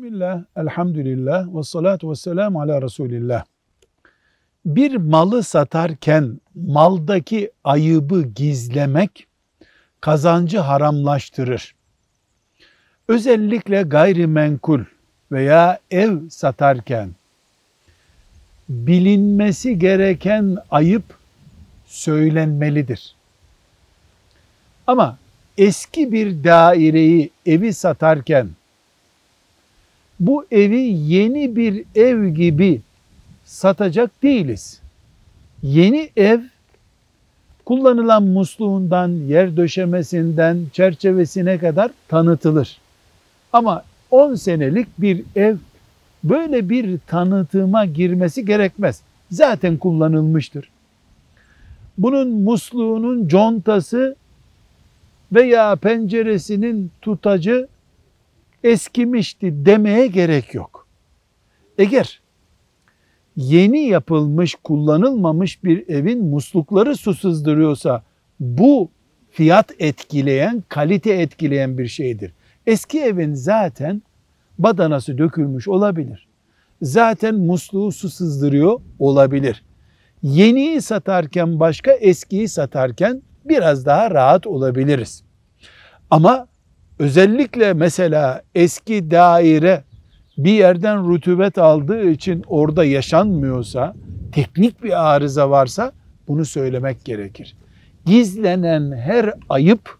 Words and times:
Bismillah, 0.00 0.44
elhamdülillah, 0.56 1.56
ve 1.56 1.62
salatu 1.62 2.10
ve 2.10 2.14
selamu 2.14 2.60
ala 2.60 2.82
Resulillah. 2.82 3.44
Bir 4.66 4.96
malı 4.96 5.42
satarken 5.42 6.40
maldaki 6.54 7.50
ayıbı 7.64 8.22
gizlemek 8.22 9.26
kazancı 10.00 10.58
haramlaştırır. 10.58 11.74
Özellikle 13.08 13.82
gayrimenkul 13.82 14.80
veya 15.32 15.78
ev 15.90 16.28
satarken 16.28 17.10
bilinmesi 18.68 19.78
gereken 19.78 20.56
ayıp 20.70 21.04
söylenmelidir. 21.86 23.14
Ama 24.86 25.18
eski 25.58 26.12
bir 26.12 26.44
daireyi, 26.44 27.30
evi 27.46 27.74
satarken 27.74 28.48
bu 30.20 30.46
evi 30.50 30.80
yeni 30.80 31.56
bir 31.56 31.84
ev 31.94 32.28
gibi 32.28 32.80
satacak 33.44 34.22
değiliz. 34.22 34.80
Yeni 35.62 36.10
ev 36.16 36.40
kullanılan 37.64 38.22
musluğundan, 38.22 39.08
yer 39.08 39.56
döşemesinden, 39.56 40.66
çerçevesine 40.72 41.58
kadar 41.58 41.90
tanıtılır. 42.08 42.78
Ama 43.52 43.82
10 44.10 44.34
senelik 44.34 44.88
bir 44.98 45.24
ev 45.36 45.56
böyle 46.24 46.68
bir 46.68 46.98
tanıtıma 47.06 47.84
girmesi 47.84 48.44
gerekmez. 48.44 49.02
Zaten 49.30 49.76
kullanılmıştır. 49.76 50.70
Bunun 51.98 52.28
musluğunun 52.28 53.28
contası 53.28 54.16
veya 55.32 55.76
penceresinin 55.76 56.90
tutacı 57.02 57.68
eskimişti 58.64 59.66
demeye 59.66 60.06
gerek 60.06 60.54
yok. 60.54 60.86
Eğer 61.78 62.20
yeni 63.36 63.80
yapılmış, 63.80 64.54
kullanılmamış 64.54 65.64
bir 65.64 65.88
evin 65.88 66.24
muslukları 66.24 66.96
su 66.96 67.14
sızdırıyorsa 67.14 68.02
bu 68.40 68.90
fiyat 69.30 69.72
etkileyen, 69.78 70.64
kalite 70.68 71.12
etkileyen 71.12 71.78
bir 71.78 71.86
şeydir. 71.86 72.32
Eski 72.66 73.00
evin 73.00 73.34
zaten 73.34 74.02
badanası 74.58 75.18
dökülmüş 75.18 75.68
olabilir. 75.68 76.28
Zaten 76.82 77.34
musluğu 77.34 77.92
su 77.92 78.10
sızdırıyor 78.10 78.80
olabilir. 78.98 79.64
Yeniyi 80.22 80.82
satarken 80.82 81.60
başka, 81.60 81.92
eskiyi 81.92 82.48
satarken 82.48 83.22
biraz 83.44 83.86
daha 83.86 84.10
rahat 84.10 84.46
olabiliriz. 84.46 85.22
Ama 86.10 86.46
özellikle 87.00 87.72
mesela 87.72 88.42
eski 88.54 89.10
daire 89.10 89.84
bir 90.38 90.52
yerden 90.52 91.08
rutubet 91.08 91.58
aldığı 91.58 92.10
için 92.10 92.44
orada 92.46 92.84
yaşanmıyorsa, 92.84 93.94
teknik 94.32 94.82
bir 94.82 95.14
arıza 95.14 95.50
varsa 95.50 95.92
bunu 96.28 96.44
söylemek 96.44 97.04
gerekir. 97.04 97.56
Gizlenen 98.06 98.92
her 98.92 99.34
ayıp 99.48 99.98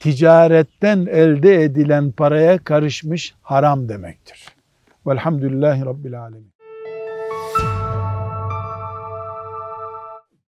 ticaretten 0.00 1.06
elde 1.06 1.62
edilen 1.62 2.12
paraya 2.12 2.58
karışmış 2.58 3.34
haram 3.42 3.88
demektir. 3.88 4.48
Velhamdülillahi 5.06 5.84
Rabbil 5.84 6.20
Alemin. 6.20 6.53